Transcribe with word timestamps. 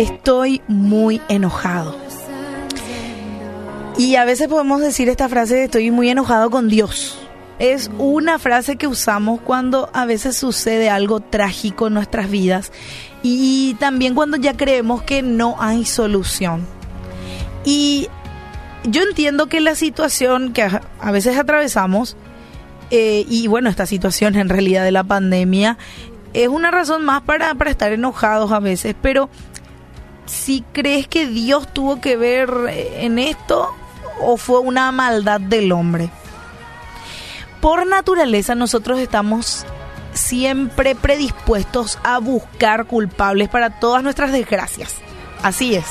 Estoy 0.00 0.62
muy 0.66 1.20
enojado. 1.28 1.94
Y 3.98 4.14
a 4.14 4.24
veces 4.24 4.48
podemos 4.48 4.80
decir 4.80 5.10
esta 5.10 5.28
frase 5.28 5.56
de 5.56 5.64
estoy 5.64 5.90
muy 5.90 6.08
enojado 6.08 6.48
con 6.48 6.70
Dios. 6.70 7.18
Es 7.58 7.90
una 7.98 8.38
frase 8.38 8.76
que 8.76 8.86
usamos 8.86 9.42
cuando 9.42 9.90
a 9.92 10.06
veces 10.06 10.38
sucede 10.38 10.88
algo 10.88 11.20
trágico 11.20 11.88
en 11.88 11.92
nuestras 11.92 12.30
vidas 12.30 12.72
y 13.22 13.74
también 13.74 14.14
cuando 14.14 14.38
ya 14.38 14.56
creemos 14.56 15.02
que 15.02 15.20
no 15.20 15.56
hay 15.58 15.84
solución. 15.84 16.66
Y 17.66 18.08
yo 18.84 19.02
entiendo 19.02 19.48
que 19.48 19.60
la 19.60 19.74
situación 19.74 20.54
que 20.54 20.62
a 20.62 21.10
veces 21.12 21.36
atravesamos, 21.36 22.16
eh, 22.90 23.26
y 23.28 23.48
bueno, 23.48 23.68
esta 23.68 23.84
situación 23.84 24.36
en 24.36 24.48
realidad 24.48 24.82
de 24.82 24.92
la 24.92 25.04
pandemia, 25.04 25.76
es 26.32 26.48
una 26.48 26.70
razón 26.70 27.04
más 27.04 27.20
para, 27.20 27.54
para 27.54 27.70
estar 27.70 27.92
enojados 27.92 28.50
a 28.50 28.60
veces, 28.60 28.94
pero 29.02 29.28
si 30.26 30.64
crees 30.72 31.08
que 31.08 31.26
Dios 31.26 31.72
tuvo 31.72 32.00
que 32.00 32.16
ver 32.16 32.50
en 32.68 33.18
esto 33.18 33.74
o 34.20 34.36
fue 34.36 34.60
una 34.60 34.92
maldad 34.92 35.40
del 35.40 35.72
hombre. 35.72 36.10
Por 37.60 37.86
naturaleza 37.86 38.54
nosotros 38.54 38.98
estamos 38.98 39.66
siempre 40.12 40.94
predispuestos 40.94 41.98
a 42.02 42.18
buscar 42.18 42.86
culpables 42.86 43.48
para 43.48 43.78
todas 43.80 44.02
nuestras 44.02 44.32
desgracias. 44.32 44.96
Así 45.42 45.74
es. 45.74 45.86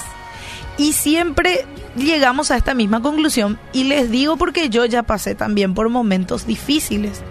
Y 0.77 0.93
siempre 0.93 1.65
llegamos 1.95 2.51
a 2.51 2.57
esta 2.57 2.73
misma 2.73 3.01
conclusión 3.01 3.59
y 3.73 3.83
les 3.83 4.09
digo 4.09 4.37
porque 4.37 4.69
yo 4.69 4.85
ya 4.85 5.03
pasé 5.03 5.35
también 5.35 5.73
por 5.73 5.89
momentos 5.89 6.47
difíciles. 6.47 7.21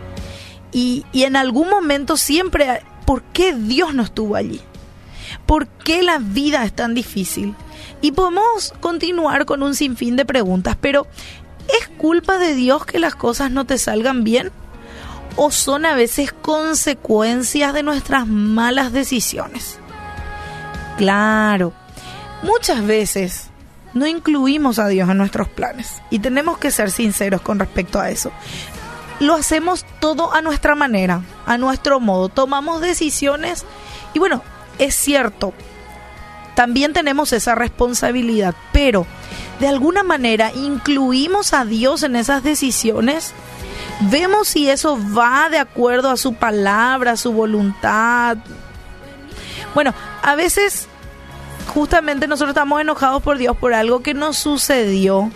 Y, 0.70 1.04
y 1.12 1.24
en 1.24 1.36
algún 1.36 1.70
momento 1.70 2.16
siempre, 2.16 2.82
¿por 3.06 3.22
qué 3.22 3.54
Dios 3.54 3.94
no 3.94 4.02
estuvo 4.02 4.36
allí? 4.36 4.60
¿Por 5.48 5.66
qué 5.66 6.02
la 6.02 6.18
vida 6.18 6.62
es 6.66 6.74
tan 6.74 6.92
difícil? 6.92 7.54
Y 8.02 8.12
podemos 8.12 8.74
continuar 8.80 9.46
con 9.46 9.62
un 9.62 9.74
sinfín 9.74 10.14
de 10.14 10.26
preguntas, 10.26 10.76
pero 10.78 11.06
¿es 11.80 11.88
culpa 11.96 12.36
de 12.36 12.54
Dios 12.54 12.84
que 12.84 12.98
las 12.98 13.14
cosas 13.14 13.50
no 13.50 13.64
te 13.64 13.78
salgan 13.78 14.24
bien? 14.24 14.52
¿O 15.36 15.50
son 15.50 15.86
a 15.86 15.94
veces 15.94 16.34
consecuencias 16.34 17.72
de 17.72 17.82
nuestras 17.82 18.26
malas 18.26 18.92
decisiones? 18.92 19.78
Claro, 20.98 21.72
muchas 22.42 22.84
veces 22.84 23.48
no 23.94 24.06
incluimos 24.06 24.78
a 24.78 24.88
Dios 24.88 25.08
en 25.08 25.16
nuestros 25.16 25.48
planes 25.48 26.02
y 26.10 26.18
tenemos 26.18 26.58
que 26.58 26.70
ser 26.70 26.90
sinceros 26.90 27.40
con 27.40 27.58
respecto 27.58 27.98
a 27.98 28.10
eso. 28.10 28.32
Lo 29.18 29.32
hacemos 29.32 29.86
todo 29.98 30.34
a 30.34 30.42
nuestra 30.42 30.74
manera, 30.74 31.22
a 31.46 31.56
nuestro 31.56 32.00
modo, 32.00 32.28
tomamos 32.28 32.82
decisiones 32.82 33.64
y 34.12 34.18
bueno, 34.18 34.42
es 34.78 34.94
cierto, 34.94 35.52
también 36.54 36.92
tenemos 36.92 37.32
esa 37.32 37.54
responsabilidad, 37.54 38.54
pero 38.72 39.06
de 39.60 39.68
alguna 39.68 40.02
manera 40.02 40.52
incluimos 40.52 41.52
a 41.52 41.64
Dios 41.64 42.02
en 42.02 42.16
esas 42.16 42.42
decisiones. 42.42 43.32
Vemos 44.10 44.48
si 44.48 44.68
eso 44.68 44.98
va 45.16 45.48
de 45.50 45.58
acuerdo 45.58 46.10
a 46.10 46.16
su 46.16 46.34
palabra, 46.34 47.12
a 47.12 47.16
su 47.16 47.32
voluntad. 47.32 48.38
Bueno, 49.74 49.94
a 50.22 50.34
veces 50.34 50.88
justamente 51.68 52.26
nosotros 52.26 52.50
estamos 52.50 52.80
enojados 52.80 53.22
por 53.22 53.38
Dios 53.38 53.56
por 53.56 53.74
algo 53.74 54.02
que 54.02 54.14
nos 54.14 54.36
sucedió 54.36 55.30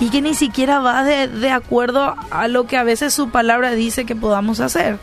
y 0.00 0.10
que 0.10 0.20
ni 0.20 0.34
siquiera 0.34 0.80
va 0.80 1.04
de, 1.04 1.28
de, 1.28 1.50
acuerdo 1.50 2.16
a 2.30 2.48
lo 2.48 2.66
que 2.66 2.76
a 2.76 2.82
veces 2.82 3.14
su 3.14 3.30
palabra 3.30 3.70
dice 3.70 4.04
que 4.04 4.16
podamos 4.16 4.58
hacer. 4.58 4.98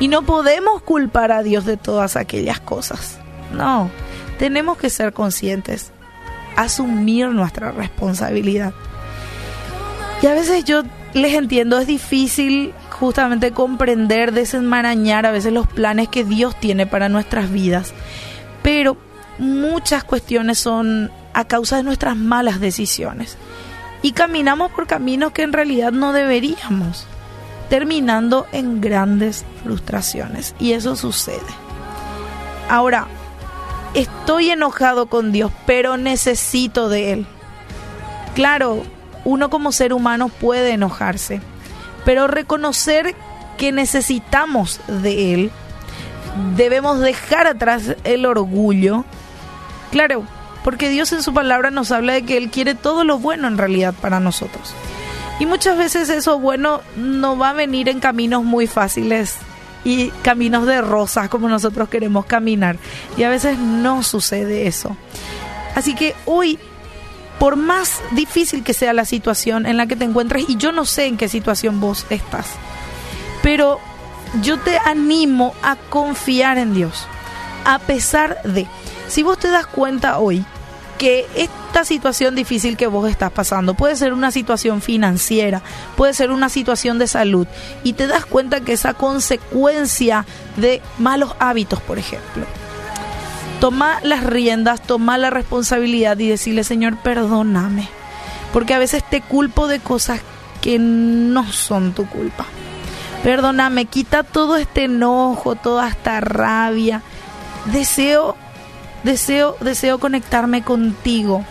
Y 0.00 0.08
no 0.08 0.22
podemos 0.22 0.82
culpar 0.82 1.32
a 1.32 1.42
Dios 1.42 1.64
de 1.64 1.76
todas 1.76 2.16
aquellas 2.16 2.60
cosas. 2.60 3.18
No, 3.52 3.90
tenemos 4.38 4.78
que 4.78 4.90
ser 4.90 5.12
conscientes, 5.12 5.90
asumir 6.56 7.28
nuestra 7.28 7.72
responsabilidad. 7.72 8.72
Y 10.22 10.26
a 10.26 10.34
veces 10.34 10.64
yo 10.64 10.82
les 11.14 11.34
entiendo, 11.34 11.78
es 11.78 11.86
difícil 11.86 12.74
justamente 12.90 13.52
comprender, 13.52 14.32
desenmarañar 14.32 15.26
a 15.26 15.32
veces 15.32 15.52
los 15.52 15.66
planes 15.66 16.08
que 16.08 16.24
Dios 16.24 16.58
tiene 16.58 16.86
para 16.86 17.08
nuestras 17.08 17.50
vidas. 17.50 17.92
Pero 18.62 18.96
muchas 19.38 20.04
cuestiones 20.04 20.58
son 20.58 21.10
a 21.32 21.44
causa 21.44 21.76
de 21.76 21.84
nuestras 21.84 22.16
malas 22.16 22.60
decisiones. 22.60 23.36
Y 24.02 24.12
caminamos 24.12 24.70
por 24.72 24.86
caminos 24.86 25.32
que 25.32 25.42
en 25.42 25.52
realidad 25.52 25.92
no 25.92 26.12
deberíamos, 26.12 27.06
terminando 27.68 28.46
en 28.52 28.80
grandes 28.80 29.44
frustraciones. 29.62 30.54
Y 30.58 30.72
eso 30.72 30.96
sucede. 30.96 31.38
Ahora, 32.68 33.06
estoy 33.94 34.50
enojado 34.50 35.06
con 35.06 35.32
Dios, 35.32 35.52
pero 35.66 35.96
necesito 35.96 36.88
de 36.88 37.12
Él. 37.12 37.26
Claro, 38.34 38.82
uno 39.24 39.50
como 39.50 39.72
ser 39.72 39.92
humano 39.92 40.28
puede 40.28 40.72
enojarse, 40.72 41.40
pero 42.04 42.26
reconocer 42.26 43.14
que 43.56 43.72
necesitamos 43.72 44.80
de 44.86 45.34
Él, 45.34 45.50
debemos 46.56 47.00
dejar 47.00 47.46
atrás 47.46 47.96
el 48.04 48.26
orgullo. 48.26 49.04
Claro, 49.90 50.24
porque 50.64 50.88
Dios 50.88 51.12
en 51.12 51.22
su 51.22 51.34
palabra 51.34 51.70
nos 51.70 51.90
habla 51.90 52.12
de 52.12 52.22
que 52.22 52.36
Él 52.36 52.50
quiere 52.50 52.74
todo 52.74 53.04
lo 53.04 53.18
bueno 53.18 53.48
en 53.48 53.58
realidad 53.58 53.94
para 54.00 54.20
nosotros. 54.20 54.74
Y 55.40 55.46
muchas 55.46 55.78
veces 55.78 56.08
eso 56.08 56.38
bueno 56.38 56.80
no 56.96 57.38
va 57.38 57.50
a 57.50 57.52
venir 57.52 57.88
en 57.88 58.00
caminos 58.00 58.44
muy 58.44 58.66
fáciles 58.66 59.36
y 59.84 60.08
caminos 60.22 60.66
de 60.66 60.80
rosas 60.80 61.28
como 61.28 61.48
nosotros 61.48 61.88
queremos 61.88 62.26
caminar. 62.26 62.76
Y 63.16 63.22
a 63.22 63.30
veces 63.30 63.58
no 63.58 64.02
sucede 64.02 64.66
eso. 64.66 64.96
Así 65.74 65.94
que 65.94 66.14
hoy, 66.24 66.58
por 67.38 67.56
más 67.56 68.00
difícil 68.12 68.64
que 68.64 68.74
sea 68.74 68.92
la 68.92 69.04
situación 69.04 69.66
en 69.66 69.76
la 69.76 69.86
que 69.86 69.96
te 69.96 70.04
encuentres, 70.04 70.48
y 70.48 70.56
yo 70.56 70.72
no 70.72 70.84
sé 70.84 71.06
en 71.06 71.16
qué 71.16 71.28
situación 71.28 71.80
vos 71.80 72.04
estás, 72.10 72.46
pero 73.42 73.78
yo 74.42 74.58
te 74.58 74.78
animo 74.78 75.54
a 75.62 75.76
confiar 75.76 76.58
en 76.58 76.74
Dios, 76.74 77.06
a 77.64 77.78
pesar 77.78 78.42
de, 78.42 78.66
si 79.06 79.22
vos 79.22 79.38
te 79.38 79.48
das 79.48 79.66
cuenta 79.66 80.18
hoy 80.18 80.44
que 80.98 81.26
esta 81.36 81.84
situación 81.84 82.34
difícil 82.34 82.76
que 82.76 82.88
vos 82.88 83.08
estás 83.08 83.30
pasando 83.30 83.74
puede 83.74 83.96
ser 83.96 84.12
una 84.12 84.30
situación 84.30 84.82
financiera, 84.82 85.62
puede 85.96 86.12
ser 86.12 86.30
una 86.30 86.48
situación 86.48 86.98
de 86.98 87.06
salud 87.06 87.46
y 87.84 87.92
te 87.94 88.08
das 88.08 88.26
cuenta 88.26 88.60
que 88.60 88.72
esa 88.72 88.94
consecuencia 88.94 90.26
de 90.56 90.82
malos 90.98 91.34
hábitos, 91.38 91.80
por 91.80 91.98
ejemplo. 91.98 92.44
Toma 93.60 94.00
las 94.02 94.24
riendas, 94.24 94.82
toma 94.82 95.18
la 95.18 95.30
responsabilidad 95.30 96.18
y 96.18 96.28
decirle, 96.28 96.64
Señor, 96.64 96.96
perdóname, 96.98 97.88
porque 98.52 98.74
a 98.74 98.78
veces 98.78 99.02
te 99.08 99.20
culpo 99.20 99.68
de 99.68 99.80
cosas 99.80 100.20
que 100.60 100.78
no 100.78 101.50
son 101.50 101.92
tu 101.92 102.06
culpa. 102.06 102.44
Perdóname, 103.22 103.86
quita 103.86 104.22
todo 104.22 104.56
este 104.56 104.84
enojo, 104.84 105.56
toda 105.56 105.88
esta 105.88 106.20
rabia. 106.20 107.02
Deseo 107.66 108.36
deseo, 109.02 109.56
deseo 109.60 109.98
conectarme 109.98 110.62
contigo. 110.62 111.44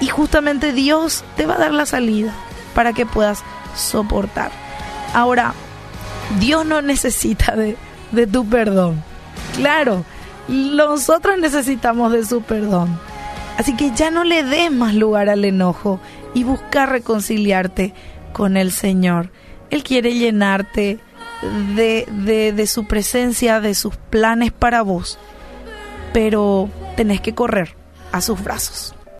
Y 0.00 0.08
justamente 0.08 0.72
Dios 0.72 1.24
te 1.36 1.46
va 1.46 1.54
a 1.56 1.58
dar 1.58 1.72
la 1.72 1.86
salida 1.86 2.32
para 2.74 2.92
que 2.92 3.06
puedas 3.06 3.42
soportar. 3.74 4.50
Ahora, 5.14 5.54
Dios 6.38 6.64
no 6.66 6.82
necesita 6.82 7.56
de, 7.56 7.76
de 8.12 8.26
tu 8.26 8.46
perdón. 8.46 9.02
Claro, 9.56 10.04
nosotros 10.46 11.38
necesitamos 11.38 12.12
de 12.12 12.24
su 12.24 12.42
perdón. 12.42 12.98
Así 13.56 13.74
que 13.74 13.90
ya 13.90 14.10
no 14.10 14.22
le 14.22 14.44
des 14.44 14.70
más 14.70 14.94
lugar 14.94 15.28
al 15.28 15.44
enojo 15.44 16.00
y 16.32 16.44
busca 16.44 16.86
reconciliarte 16.86 17.92
con 18.32 18.56
el 18.56 18.70
Señor. 18.70 19.30
Él 19.70 19.82
quiere 19.82 20.14
llenarte 20.14 21.00
de, 21.74 22.06
de, 22.08 22.52
de 22.52 22.66
su 22.68 22.86
presencia, 22.86 23.60
de 23.60 23.74
sus 23.74 23.96
planes 23.96 24.52
para 24.52 24.82
vos 24.82 25.18
pero 26.18 26.68
tenés 26.96 27.20
que 27.20 27.32
correr 27.32 27.76
a 28.10 28.20
sus 28.20 28.42
brazos. 28.42 28.92